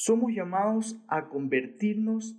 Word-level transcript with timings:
Somos 0.00 0.32
llamados 0.32 0.96
a 1.08 1.28
convertirnos 1.28 2.36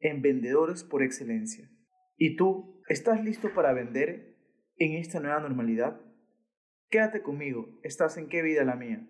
en 0.00 0.22
vendedores 0.22 0.82
por 0.82 1.02
excelencia. 1.02 1.68
¿Y 2.16 2.36
tú 2.36 2.80
estás 2.88 3.22
listo 3.22 3.52
para 3.54 3.74
vender 3.74 4.38
en 4.78 4.94
esta 4.94 5.20
nueva 5.20 5.38
normalidad? 5.40 6.00
Quédate 6.88 7.20
conmigo, 7.20 7.78
estás 7.82 8.16
en 8.16 8.30
qué 8.30 8.40
vida 8.40 8.64
la 8.64 8.76
mía. 8.76 9.06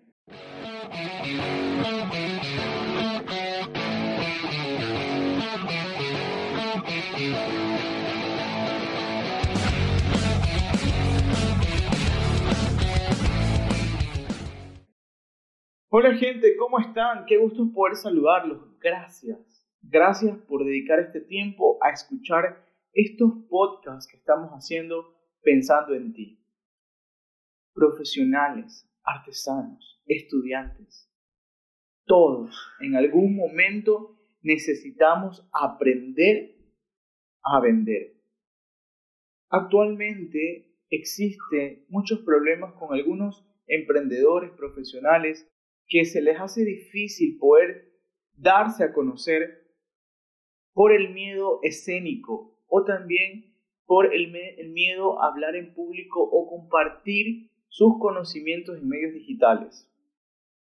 Hola 15.95 16.15
gente, 16.15 16.57
¿cómo 16.57 16.79
están? 16.79 17.23
Qué 17.27 17.37
gusto 17.37 17.71
poder 17.71 17.95
saludarlos. 17.95 18.79
Gracias. 18.79 19.63
Gracias 19.79 20.35
por 20.47 20.65
dedicar 20.65 20.99
este 20.99 21.21
tiempo 21.21 21.77
a 21.83 21.91
escuchar 21.91 22.65
estos 22.93 23.31
podcasts 23.47 24.09
que 24.09 24.17
estamos 24.17 24.49
haciendo 24.53 25.15
pensando 25.43 25.93
en 25.93 26.11
ti. 26.11 26.43
Profesionales, 27.75 28.91
artesanos, 29.03 30.01
estudiantes, 30.07 31.13
todos 32.07 32.57
en 32.79 32.95
algún 32.95 33.35
momento 33.35 34.17
necesitamos 34.41 35.47
aprender 35.53 36.55
a 37.43 37.61
vender. 37.61 38.19
Actualmente 39.47 40.75
existen 40.89 41.85
muchos 41.89 42.21
problemas 42.21 42.73
con 42.79 42.95
algunos 42.95 43.47
emprendedores 43.67 44.49
profesionales 44.53 45.47
que 45.93 46.05
se 46.05 46.23
les 46.23 46.39
hace 46.39 46.65
difícil 46.65 47.37
poder 47.37 47.93
darse 48.35 48.83
a 48.83 48.91
conocer 48.93 49.63
por 50.73 50.91
el 50.91 51.13
miedo 51.13 51.59
escénico 51.61 52.59
o 52.65 52.83
también 52.83 53.53
por 53.85 54.11
el, 54.11 54.31
miedo 54.71 55.21
a 55.21 55.27
hablar 55.27 55.55
en 55.55 55.75
público 55.75 56.19
o 56.19 56.49
compartir 56.49 57.51
sus 57.67 57.99
conocimientos 57.99 58.79
en 58.79 58.87
medios 58.87 59.13
digitales. 59.13 59.87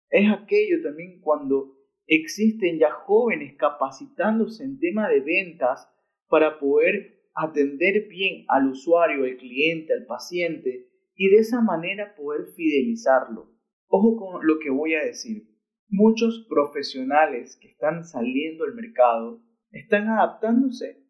Es 0.09 0.29
aquello 0.29 0.81
también 0.83 1.21
cuando 1.21 1.77
existen 2.05 2.77
ya 2.77 2.91
jóvenes 2.91 3.55
capacitándose 3.55 4.65
en 4.65 4.77
tema 4.77 5.07
de 5.07 5.21
ventas 5.21 5.87
para 6.27 6.59
poder 6.59 7.29
atender 7.33 8.09
bien 8.09 8.43
al 8.49 8.67
usuario, 8.67 9.23
al 9.23 9.37
cliente, 9.37 9.93
al 9.93 10.05
paciente 10.05 10.89
y 11.15 11.29
de 11.29 11.37
esa 11.37 11.61
manera 11.61 12.13
poder 12.13 12.47
fidelizarlo. 12.57 13.52
Ojo 13.95 14.15
con 14.15 14.47
lo 14.47 14.57
que 14.57 14.71
voy 14.71 14.95
a 14.95 15.05
decir. 15.05 15.47
Muchos 15.87 16.47
profesionales 16.49 17.59
que 17.61 17.67
están 17.67 18.03
saliendo 18.03 18.63
al 18.63 18.73
mercado 18.73 19.43
están 19.69 20.09
adaptándose 20.09 21.05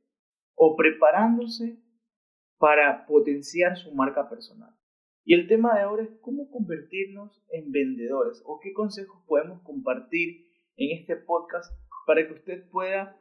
o 0.54 0.76
preparándose 0.76 1.82
para 2.58 3.06
potenciar 3.06 3.78
su 3.78 3.96
marca 3.96 4.30
personal. 4.30 4.76
Y 5.24 5.34
el 5.34 5.48
tema 5.48 5.76
de 5.76 5.84
ahora 5.84 6.04
es 6.04 6.10
cómo 6.20 6.52
convertirnos 6.52 7.42
en 7.54 7.72
vendedores 7.72 8.44
o 8.46 8.60
qué 8.60 8.74
consejos 8.74 9.24
podemos 9.28 9.62
compartir 9.62 10.48
en 10.76 11.00
este 11.00 11.16
podcast 11.16 11.74
para 12.06 12.28
que 12.28 12.34
usted 12.34 12.70
pueda 12.70 13.18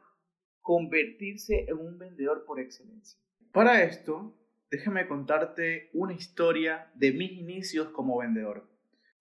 convertirse 0.59 1.67
en 1.69 1.77
un 1.77 1.97
vendedor 1.97 2.43
por 2.45 2.59
excelencia. 2.59 3.17
Para 3.53 3.81
esto, 3.83 4.37
déjame 4.69 5.07
contarte 5.07 5.89
una 5.93 6.11
historia 6.11 6.91
de 6.95 7.13
mis 7.13 7.31
inicios 7.31 7.87
como 7.91 8.17
vendedor. 8.19 8.72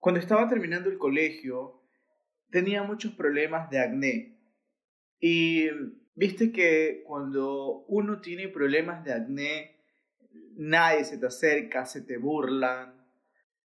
Cuando 0.02 0.18
estaba 0.18 0.48
terminando 0.48 0.90
el 0.90 0.98
colegio, 0.98 1.80
tenía 2.50 2.82
muchos 2.82 3.12
problemas 3.12 3.70
de 3.70 3.78
acné. 3.78 4.36
Y 5.20 5.68
viste 6.16 6.50
que 6.50 7.04
cuando 7.06 7.84
uno 7.86 8.20
tiene 8.20 8.48
problemas 8.48 9.04
de 9.04 9.12
acné, 9.12 9.76
nadie 10.56 11.04
se 11.04 11.18
te 11.18 11.26
acerca, 11.26 11.86
se 11.86 12.02
te 12.02 12.16
burlan. 12.16 13.00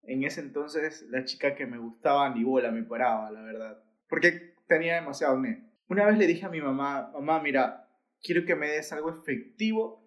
En 0.05 0.25
ese 0.25 0.41
entonces, 0.41 1.07
la 1.11 1.27
chica 1.27 1.55
que 1.55 1.67
me 1.67 1.77
gustaba 1.77 2.35
ni 2.35 2.43
bola 2.43 2.71
me 2.71 2.85
paraba, 2.85 3.31
la 3.31 3.43
verdad. 3.43 3.85
Porque 4.09 4.55
tenía 4.67 4.95
demasiado 4.95 5.35
acné. 5.35 5.75
Una 5.91 6.07
vez 6.07 6.17
le 6.17 6.27
dije 6.27 6.47
a 6.47 6.49
mi 6.49 6.63
mamá, 6.63 7.11
mamá, 7.13 7.43
mira, 7.43 7.87
quiero 8.23 8.47
que 8.47 8.57
me 8.57 8.69
des 8.69 8.91
algo 8.95 9.11
efectivo 9.11 10.03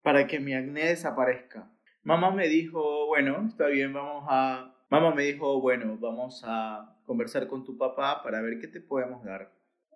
para 0.00 0.26
que 0.26 0.40
mi 0.40 0.54
acné 0.54 0.86
desaparezca. 0.86 1.70
Mamá 2.02 2.30
me 2.30 2.48
dijo, 2.48 3.08
bueno, 3.08 3.46
está 3.46 3.66
bien, 3.66 3.92
vamos 3.92 4.24
a 4.30 4.72
Mamá 4.88 5.12
me 5.14 5.24
dijo, 5.24 5.60
bueno, 5.60 5.98
vamos 5.98 6.42
a 6.44 6.96
conversar 7.04 7.48
con 7.48 7.64
tu 7.64 7.76
papá 7.76 8.22
para 8.22 8.40
ver 8.40 8.60
qué 8.60 8.68
te 8.68 8.80
podemos 8.80 9.24
dar. 9.24 9.52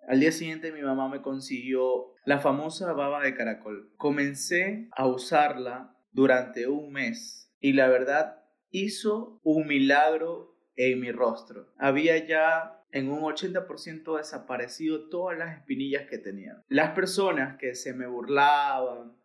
Al 0.07 0.19
día 0.19 0.31
siguiente 0.31 0.71
mi 0.71 0.81
mamá 0.81 1.07
me 1.07 1.21
consiguió 1.21 2.13
la 2.25 2.39
famosa 2.39 2.91
baba 2.91 3.23
de 3.23 3.33
caracol. 3.33 3.93
Comencé 3.97 4.89
a 4.91 5.07
usarla 5.07 5.95
durante 6.11 6.67
un 6.67 6.91
mes 6.91 7.53
y 7.61 7.73
la 7.73 7.87
verdad 7.87 8.43
hizo 8.69 9.39
un 9.43 9.67
milagro 9.67 10.57
en 10.75 10.99
mi 10.99 11.11
rostro. 11.11 11.71
Había 11.77 12.25
ya 12.25 12.83
en 12.91 13.09
un 13.09 13.21
80% 13.21 14.17
desaparecido 14.17 15.07
todas 15.07 15.37
las 15.37 15.57
espinillas 15.57 16.09
que 16.09 16.17
tenía. 16.17 16.63
Las 16.67 16.91
personas 16.91 17.57
que 17.57 17.75
se 17.75 17.93
me 17.93 18.07
burlaban 18.07 19.15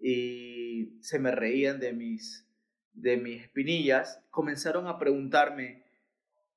y 0.00 0.98
se 1.00 1.18
me 1.18 1.30
reían 1.30 1.78
de 1.78 1.92
mis 1.92 2.45
de 2.96 3.16
mis 3.16 3.42
espinillas, 3.42 4.22
comenzaron 4.30 4.88
a 4.88 4.98
preguntarme, 4.98 5.84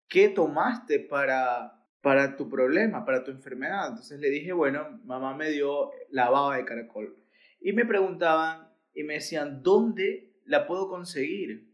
¿qué 0.07 0.29
tomaste 0.29 0.99
para, 0.99 1.85
para 2.01 2.35
tu 2.35 2.49
problema, 2.49 3.05
para 3.05 3.23
tu 3.23 3.31
enfermedad? 3.31 3.89
Entonces 3.89 4.19
le 4.19 4.29
dije, 4.29 4.53
bueno, 4.53 4.99
mamá 5.03 5.35
me 5.35 5.51
dio 5.51 5.91
la 6.09 6.29
baba 6.29 6.57
de 6.57 6.65
caracol. 6.65 7.15
Y 7.61 7.73
me 7.73 7.85
preguntaban 7.85 8.69
y 8.93 9.03
me 9.03 9.15
decían, 9.15 9.61
¿dónde 9.61 10.33
la 10.45 10.65
puedo 10.65 10.89
conseguir? 10.89 11.69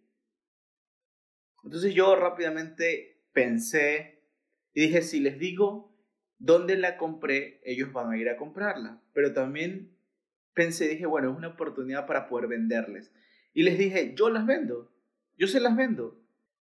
Entonces 1.63 1.93
yo 1.93 2.15
rápidamente 2.15 3.23
pensé 3.31 4.23
y 4.73 4.81
dije, 4.81 5.01
si 5.01 5.19
les 5.19 5.39
digo 5.39 5.95
dónde 6.37 6.75
la 6.75 6.97
compré, 6.97 7.61
ellos 7.63 7.93
van 7.93 8.11
a 8.11 8.17
ir 8.17 8.29
a 8.29 8.37
comprarla. 8.37 9.01
Pero 9.13 9.33
también 9.33 9.95
pensé, 10.53 10.87
dije, 10.87 11.05
bueno, 11.05 11.31
es 11.31 11.37
una 11.37 11.49
oportunidad 11.49 12.07
para 12.07 12.27
poder 12.27 12.47
venderles. 12.47 13.11
Y 13.55 13.63
les 13.63 13.77
dije, 13.77 14.13
yo 14.15 14.29
las 14.29 14.45
vendo, 14.45 14.91
yo 15.37 15.47
se 15.47 15.61
las 15.61 15.77
vendo. 15.77 16.21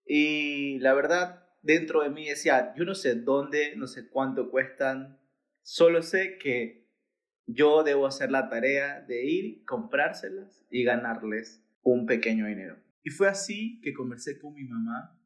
Y 0.04 0.78
la 0.80 0.92
verdad, 0.92 1.48
dentro 1.62 2.02
de 2.02 2.10
mí 2.10 2.28
decía, 2.28 2.74
yo 2.76 2.84
no 2.84 2.94
sé 2.94 3.14
dónde, 3.14 3.74
no 3.74 3.86
sé 3.86 4.06
cuánto 4.10 4.50
cuestan, 4.50 5.18
solo 5.62 6.02
sé 6.02 6.36
que 6.36 6.86
yo 7.46 7.84
debo 7.84 8.06
hacer 8.06 8.30
la 8.30 8.50
tarea 8.50 9.00
de 9.00 9.24
ir, 9.24 9.64
comprárselas 9.64 10.62
y 10.70 10.84
ganarles 10.84 11.64
un 11.82 12.04
pequeño 12.04 12.46
dinero. 12.46 12.76
Y 13.02 13.08
fue 13.08 13.28
así 13.28 13.80
que 13.80 13.94
conversé 13.94 14.38
con 14.38 14.52
mi 14.52 14.64
mamá 14.64 15.18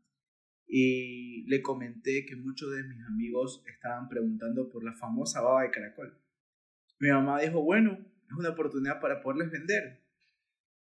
y 0.65 1.43
le 1.49 1.61
comenté 1.61 2.25
que 2.25 2.37
muchos 2.37 2.73
de 2.73 2.85
mis 2.85 3.05
amigos 3.05 3.65
estaban 3.67 4.09
preguntando 4.09 4.71
por 4.71 4.85
la 4.85 4.93
famosa 4.93 5.41
baba 5.41 5.63
de 5.63 5.73
caracol. 5.73 6.17
Mi 7.01 7.09
mamá 7.11 7.41
dijo, 7.41 7.61
bueno, 7.63 7.99
es 8.29 8.33
una 8.39 8.51
oportunidad 8.51 9.01
para 9.01 9.23
poderles 9.23 9.51
vender. 9.51 10.08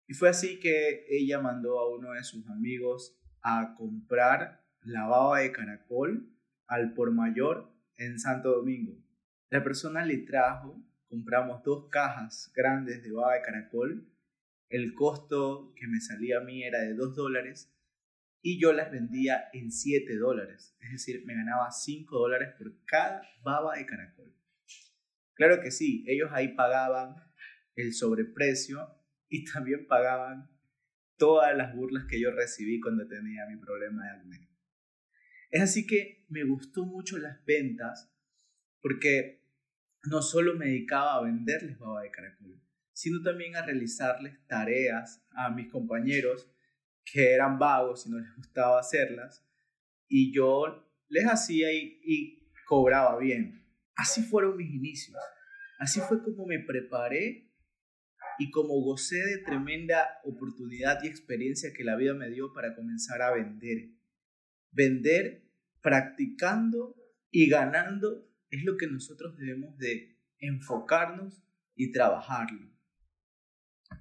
Y 0.08 0.14
fue 0.14 0.28
así 0.28 0.60
que 0.60 1.04
ella 1.08 1.40
mandó 1.40 1.80
a 1.80 1.94
uno 1.94 2.12
de 2.12 2.22
sus 2.22 2.48
amigos 2.48 3.18
a 3.42 3.74
comprar 3.76 4.64
la 4.82 5.06
baba 5.06 5.40
de 5.40 5.52
caracol 5.52 6.32
al 6.66 6.94
por 6.94 7.12
mayor 7.12 7.72
en 7.96 8.18
Santo 8.18 8.52
Domingo. 8.52 8.96
La 9.50 9.64
persona 9.64 10.04
le 10.04 10.18
trajo, 10.18 10.82
compramos 11.08 11.62
dos 11.64 11.88
cajas 11.90 12.52
grandes 12.54 13.02
de 13.02 13.12
baba 13.12 13.34
de 13.34 13.42
caracol. 13.42 14.08
El 14.68 14.94
costo 14.94 15.72
que 15.76 15.86
me 15.86 16.00
salía 16.00 16.38
a 16.38 16.44
mí 16.44 16.62
era 16.62 16.80
de 16.80 16.94
2 16.94 17.14
dólares 17.14 17.72
y 18.42 18.60
yo 18.60 18.72
las 18.72 18.90
vendía 18.90 19.48
en 19.52 19.72
7 19.72 20.16
dólares. 20.16 20.76
Es 20.80 20.90
decir, 20.92 21.24
me 21.24 21.34
ganaba 21.34 21.70
5 21.70 22.16
dólares 22.16 22.54
por 22.58 22.72
cada 22.84 23.22
baba 23.42 23.76
de 23.76 23.86
caracol. 23.86 24.32
Claro 25.34 25.60
que 25.60 25.70
sí, 25.70 26.04
ellos 26.09 26.30
ahí 26.32 26.54
pagaban 26.54 27.16
el 27.74 27.92
sobreprecio 27.92 28.88
y 29.28 29.44
también 29.44 29.86
pagaban 29.86 30.50
todas 31.16 31.56
las 31.56 31.74
burlas 31.74 32.04
que 32.08 32.20
yo 32.20 32.30
recibí 32.30 32.80
cuando 32.80 33.06
tenía 33.06 33.46
mi 33.46 33.56
problema 33.56 34.04
de 34.04 34.10
acné. 34.10 34.48
Es 35.50 35.62
así 35.62 35.86
que 35.86 36.24
me 36.28 36.44
gustó 36.44 36.84
mucho 36.84 37.18
las 37.18 37.44
ventas 37.44 38.12
porque 38.80 39.42
no 40.04 40.22
solo 40.22 40.54
me 40.54 40.66
dedicaba 40.66 41.16
a 41.16 41.22
venderles 41.22 41.78
baba 41.78 42.02
de 42.02 42.10
caracol, 42.10 42.60
sino 42.92 43.22
también 43.22 43.56
a 43.56 43.64
realizarles 43.64 44.46
tareas 44.46 45.24
a 45.30 45.50
mis 45.50 45.70
compañeros 45.70 46.50
que 47.04 47.32
eran 47.32 47.58
vagos 47.58 48.06
y 48.06 48.10
no 48.10 48.18
les 48.18 48.34
gustaba 48.36 48.80
hacerlas 48.80 49.46
y 50.08 50.32
yo 50.32 50.88
les 51.08 51.24
hacía 51.24 51.72
y, 51.72 52.00
y 52.04 52.52
cobraba 52.66 53.18
bien. 53.18 53.64
Así 53.96 54.22
fueron 54.22 54.56
mis 54.56 54.72
inicios. 54.72 55.16
Así 55.78 56.00
fue 56.00 56.22
como 56.22 56.46
me 56.46 56.58
preparé 56.60 57.46
y 58.38 58.50
como 58.50 58.80
gocé 58.80 59.16
de 59.16 59.38
tremenda 59.38 60.21
oportunidad 60.24 61.03
y 61.03 61.09
experiencia 61.09 61.72
que 61.72 61.84
la 61.84 61.97
vida 61.97 62.15
me 62.15 62.30
dio 62.30 62.53
para 62.53 62.74
comenzar 62.74 63.22
a 63.22 63.33
vender. 63.33 63.91
Vender 64.71 65.50
practicando 65.80 66.94
Y 67.30 67.48
ganando 67.48 68.30
es 68.50 68.65
lo 68.65 68.77
que 68.77 68.86
nosotros 68.86 69.36
debemos 69.36 69.77
de 69.78 70.16
enfocarnos 70.38 71.42
y 71.74 71.92
trabajarlo. 71.92 72.72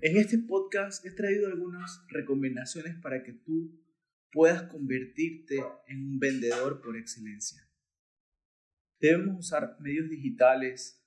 En 0.02 0.18
este 0.18 0.38
podcast 0.40 1.06
he 1.06 1.12
traído 1.12 1.48
algunas 1.48 2.06
recomendaciones 2.10 2.96
para 3.02 3.24
que 3.24 3.34
tú 3.34 3.82
puedas 4.32 4.64
convertirte 4.64 5.64
en 5.88 6.06
un 6.06 6.20
vendedor 6.20 6.82
por 6.82 6.98
excelencia. 6.98 7.62
Debemos 9.00 9.40
usar 9.40 9.78
medios 9.80 10.10
digitales, 10.10 11.04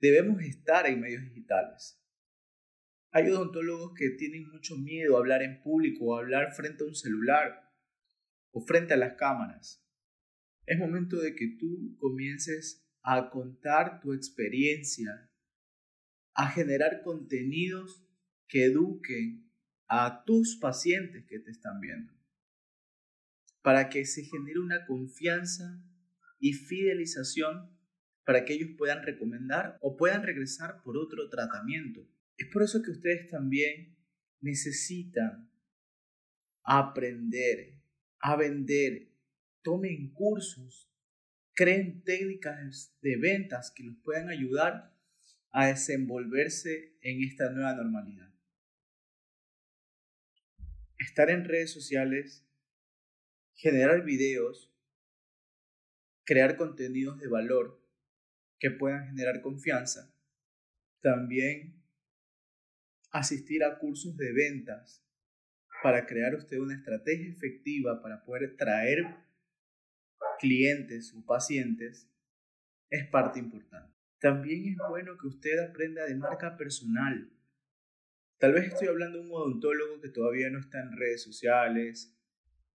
debemos 0.00 0.42
estar 0.42 0.86
en 0.86 1.00
medios 1.00 1.22
digitales. 1.24 2.03
Hay 3.16 3.28
odontólogos 3.28 3.92
que 3.96 4.10
tienen 4.10 4.50
mucho 4.50 4.76
miedo 4.76 5.16
a 5.16 5.20
hablar 5.20 5.44
en 5.44 5.62
público 5.62 6.06
o 6.06 6.16
a 6.16 6.18
hablar 6.18 6.52
frente 6.52 6.82
a 6.82 6.88
un 6.88 6.96
celular 6.96 7.72
o 8.50 8.60
frente 8.60 8.92
a 8.92 8.96
las 8.96 9.14
cámaras. 9.14 9.86
Es 10.66 10.80
momento 10.80 11.20
de 11.20 11.36
que 11.36 11.56
tú 11.56 11.96
comiences 12.00 12.84
a 13.02 13.30
contar 13.30 14.00
tu 14.00 14.14
experiencia, 14.14 15.30
a 16.34 16.50
generar 16.50 17.02
contenidos 17.04 18.04
que 18.48 18.64
eduquen 18.64 19.48
a 19.86 20.24
tus 20.24 20.56
pacientes 20.56 21.24
que 21.28 21.38
te 21.38 21.52
están 21.52 21.80
viendo, 21.80 22.12
para 23.62 23.90
que 23.90 24.06
se 24.06 24.24
genere 24.24 24.58
una 24.58 24.86
confianza 24.86 25.80
y 26.40 26.54
fidelización 26.54 27.78
para 28.24 28.44
que 28.44 28.54
ellos 28.54 28.70
puedan 28.76 29.04
recomendar 29.04 29.78
o 29.82 29.96
puedan 29.96 30.24
regresar 30.24 30.82
por 30.82 30.96
otro 30.96 31.28
tratamiento. 31.28 32.08
Es 32.36 32.48
por 32.52 32.62
eso 32.62 32.82
que 32.82 32.90
ustedes 32.90 33.28
también 33.28 33.96
necesitan 34.40 35.50
aprender 36.62 37.80
a 38.18 38.36
vender, 38.36 39.08
tomen 39.62 40.12
cursos, 40.12 40.90
creen 41.54 42.02
técnicas 42.02 42.96
de 43.00 43.16
ventas 43.16 43.70
que 43.70 43.84
los 43.84 43.96
puedan 44.02 44.28
ayudar 44.28 44.94
a 45.50 45.66
desenvolverse 45.66 46.96
en 47.00 47.22
esta 47.22 47.50
nueva 47.50 47.74
normalidad. 47.74 48.32
Estar 50.98 51.30
en 51.30 51.44
redes 51.44 51.70
sociales, 51.70 52.44
generar 53.54 54.04
videos, 54.04 54.74
crear 56.24 56.56
contenidos 56.56 57.20
de 57.20 57.28
valor 57.28 57.80
que 58.58 58.70
puedan 58.70 59.06
generar 59.06 59.42
confianza. 59.42 60.12
También 61.02 61.83
asistir 63.14 63.62
a 63.62 63.78
cursos 63.78 64.16
de 64.16 64.32
ventas 64.32 65.06
para 65.84 66.04
crear 66.04 66.34
usted 66.34 66.58
una 66.58 66.74
estrategia 66.74 67.30
efectiva 67.30 68.02
para 68.02 68.24
poder 68.24 68.56
traer 68.56 69.04
clientes 70.40 71.14
o 71.14 71.24
pacientes 71.24 72.10
es 72.90 73.06
parte 73.08 73.38
importante. 73.38 73.94
También 74.18 74.64
es 74.66 74.76
bueno 74.88 75.16
que 75.16 75.28
usted 75.28 75.60
aprenda 75.60 76.04
de 76.06 76.16
marca 76.16 76.56
personal. 76.56 77.30
Tal 78.38 78.52
vez 78.52 78.66
estoy 78.66 78.88
hablando 78.88 79.18
de 79.18 79.26
un 79.26 79.32
odontólogo 79.32 80.00
que 80.00 80.08
todavía 80.08 80.50
no 80.50 80.58
está 80.58 80.80
en 80.80 80.96
redes 80.96 81.22
sociales, 81.22 82.18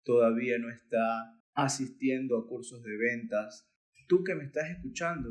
todavía 0.02 0.58
no 0.58 0.69
está 0.69 1.40
asistiendo 1.54 2.36
a 2.38 2.48
cursos 2.48 2.82
de 2.82 2.96
ventas. 2.96 3.70
Tú 4.08 4.25
que 4.25 4.34
me 4.34 4.44
estás 4.44 4.69
escuchando, 4.69 5.31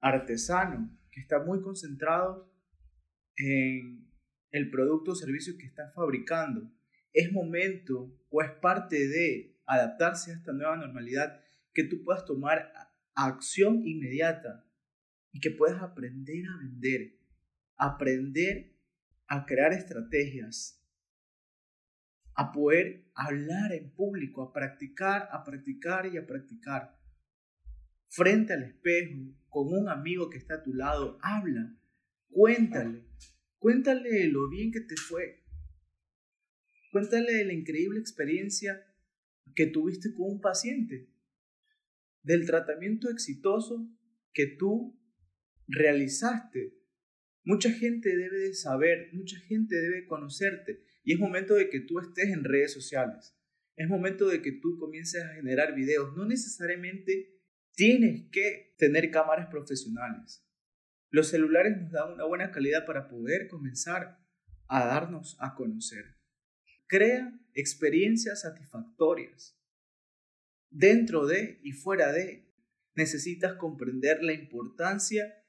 artesano, 0.00 0.98
que 1.12 1.20
está 1.20 1.38
muy 1.44 1.62
concentrado 1.62 2.52
en 3.36 4.06
el 4.50 4.70
producto 4.70 5.12
o 5.12 5.14
servicio 5.14 5.56
que 5.58 5.66
está 5.66 5.90
fabricando. 5.94 6.70
Es 7.12 7.32
momento 7.32 8.14
o 8.28 8.42
es 8.42 8.50
parte 8.60 9.08
de 9.08 9.58
adaptarse 9.66 10.30
a 10.30 10.34
esta 10.34 10.52
nueva 10.52 10.76
normalidad 10.76 11.40
que 11.72 11.84
tú 11.84 12.02
puedas 12.04 12.24
tomar 12.24 12.72
acción 13.14 13.86
inmediata 13.86 14.64
y 15.32 15.40
que 15.40 15.50
puedas 15.50 15.82
aprender 15.82 16.44
a 16.46 16.58
vender, 16.58 17.18
aprender 17.76 18.76
a 19.26 19.44
crear 19.44 19.72
estrategias, 19.72 20.82
a 22.34 22.52
poder 22.52 23.10
hablar 23.14 23.72
en 23.72 23.90
público, 23.92 24.42
a 24.42 24.52
practicar, 24.52 25.28
a 25.32 25.42
practicar 25.42 26.06
y 26.06 26.18
a 26.18 26.26
practicar. 26.26 26.98
Frente 28.08 28.52
al 28.52 28.62
espejo, 28.62 29.34
con 29.48 29.68
un 29.68 29.88
amigo 29.88 30.30
que 30.30 30.38
está 30.38 30.56
a 30.56 30.62
tu 30.62 30.72
lado, 30.72 31.18
habla, 31.22 31.74
cuéntale, 32.30 33.04
cuéntale 33.58 34.28
lo 34.28 34.48
bien 34.48 34.72
que 34.72 34.80
te 34.80 34.96
fue. 34.96 35.44
Cuéntale 36.92 37.44
la 37.44 37.52
increíble 37.52 38.00
experiencia 38.00 38.86
que 39.54 39.66
tuviste 39.66 40.14
con 40.14 40.32
un 40.32 40.40
paciente, 40.40 41.08
del 42.22 42.46
tratamiento 42.46 43.10
exitoso 43.10 43.88
que 44.32 44.46
tú 44.46 44.98
realizaste. 45.68 46.76
Mucha 47.44 47.70
gente 47.70 48.16
debe 48.16 48.38
de 48.38 48.54
saber, 48.54 49.10
mucha 49.12 49.38
gente 49.38 49.76
debe 49.76 50.06
conocerte 50.06 50.82
y 51.04 51.12
es 51.12 51.20
momento 51.20 51.54
de 51.54 51.70
que 51.70 51.80
tú 51.80 52.00
estés 52.00 52.30
en 52.30 52.44
redes 52.44 52.72
sociales. 52.72 53.36
Es 53.76 53.88
momento 53.88 54.26
de 54.28 54.42
que 54.42 54.52
tú 54.52 54.78
comiences 54.78 55.22
a 55.22 55.34
generar 55.34 55.74
videos. 55.74 56.16
No 56.16 56.26
necesariamente 56.26 57.36
tienes 57.74 58.28
que 58.30 58.74
tener 58.78 59.10
cámaras 59.10 59.48
profesionales. 59.48 60.45
Los 61.16 61.28
celulares 61.28 61.74
nos 61.80 61.92
dan 61.92 62.12
una 62.12 62.24
buena 62.26 62.50
calidad 62.50 62.84
para 62.84 63.08
poder 63.08 63.48
comenzar 63.48 64.22
a 64.68 64.84
darnos 64.84 65.38
a 65.40 65.54
conocer. 65.54 66.18
Crea 66.86 67.40
experiencias 67.54 68.42
satisfactorias. 68.42 69.58
Dentro 70.68 71.26
de 71.26 71.58
y 71.62 71.72
fuera 71.72 72.12
de, 72.12 72.52
necesitas 72.94 73.54
comprender 73.54 74.22
la 74.22 74.34
importancia 74.34 75.42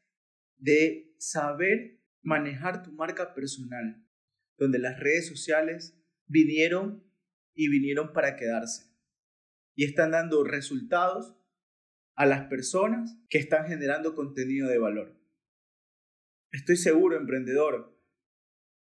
de 0.55 1.13
saber 1.17 1.99
manejar 2.21 2.81
tu 2.81 2.93
marca 2.93 3.33
personal, 3.33 4.07
donde 4.57 4.79
las 4.79 4.97
redes 4.97 5.27
sociales 5.27 6.01
vinieron 6.27 7.03
y 7.53 7.67
vinieron 7.67 8.13
para 8.13 8.37
quedarse 8.37 8.85
y 9.75 9.83
están 9.83 10.11
dando 10.11 10.45
resultados 10.45 11.35
a 12.15 12.25
las 12.25 12.47
personas 12.47 13.17
que 13.27 13.37
están 13.37 13.67
generando 13.67 14.15
contenido 14.15 14.69
de 14.69 14.79
valor. 14.79 15.16
Estoy 16.51 16.77
seguro, 16.77 17.17
emprendedor, 17.17 17.97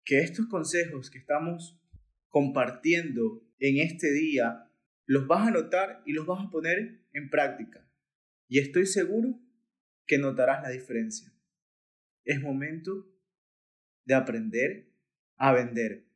que 0.04 0.20
estos 0.20 0.46
consejos 0.46 1.10
que 1.10 1.18
estamos 1.18 1.80
compartiendo 2.28 3.42
en 3.58 3.78
este 3.78 4.12
día 4.12 4.70
los 5.06 5.26
vas 5.26 5.48
a 5.48 5.50
notar 5.50 6.02
y 6.04 6.12
los 6.12 6.26
vas 6.26 6.44
a 6.44 6.50
poner 6.50 7.06
en 7.12 7.30
práctica. 7.30 7.88
Y 8.48 8.58
estoy 8.58 8.86
seguro 8.86 9.40
que 10.06 10.18
notarás 10.18 10.62
la 10.62 10.68
diferencia. 10.68 11.32
Es 12.24 12.40
momento 12.40 13.08
de 14.04 14.14
aprender 14.14 14.92
a 15.36 15.52
vender. 15.52 16.06